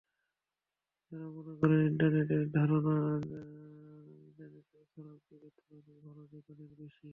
তারা 1.03 1.27
মনে 1.35 1.53
করেন, 1.59 1.81
ইন্টারনেটের 1.89 2.43
খারাপ 4.93 5.19
দিকের 5.27 5.51
তুলনায় 5.57 6.01
ভালো 6.01 6.23
দিক 6.31 6.45
অনেক 6.53 6.71
বেশি। 6.79 7.09